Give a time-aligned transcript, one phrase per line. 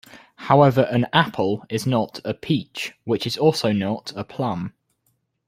[0.47, 4.73] However, an "apple" is not a "peach", which is also not a "plum".